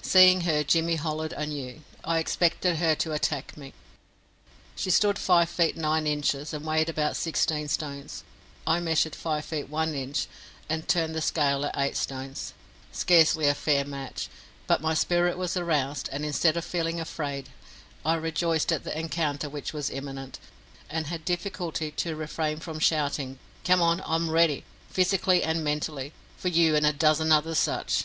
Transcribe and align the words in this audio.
Seeing 0.00 0.40
her, 0.48 0.64
Jimmy 0.64 0.96
hollered 0.96 1.34
anew. 1.34 1.82
I 2.02 2.16
expected 2.18 2.76
her 2.76 2.94
to 2.94 3.12
attack 3.12 3.54
me. 3.54 3.74
She 4.74 4.88
stood 4.88 5.18
five 5.18 5.50
feet 5.50 5.76
nine 5.76 6.06
inches, 6.06 6.54
and 6.54 6.64
weighed 6.64 6.88
about 6.88 7.16
sixteen 7.16 7.68
stones; 7.68 8.24
I 8.66 8.80
measured 8.80 9.14
five 9.14 9.44
feet 9.44 9.68
one 9.68 9.94
inch, 9.94 10.26
and 10.70 10.88
turned 10.88 11.14
the 11.14 11.20
scale 11.20 11.66
at 11.66 11.76
eight 11.76 11.98
stones 11.98 12.54
scarcely 12.92 13.46
a 13.46 13.52
fair 13.54 13.84
match; 13.84 14.30
but 14.66 14.80
my 14.80 14.94
spirit 14.94 15.36
was 15.36 15.54
aroused, 15.54 16.08
and 16.10 16.24
instead 16.24 16.56
of 16.56 16.64
feeling 16.64 16.98
afraid, 16.98 17.50
I 18.06 18.14
rejoiced 18.14 18.72
at 18.72 18.84
the 18.84 18.98
encounter 18.98 19.50
which 19.50 19.74
was 19.74 19.90
imminent, 19.90 20.38
and 20.88 21.08
had 21.08 21.26
difficulty 21.26 21.90
to 21.90 22.16
refrain 22.16 22.58
from 22.58 22.78
shouting 22.78 23.38
"Come 23.66 23.82
on! 23.82 24.02
I'm 24.06 24.30
ready, 24.30 24.64
physically 24.88 25.42
and 25.42 25.62
mentally, 25.62 26.14
for 26.38 26.48
you 26.48 26.74
and 26.74 26.86
a 26.86 26.92
dozen 26.94 27.30
others 27.30 27.58
such." 27.58 28.04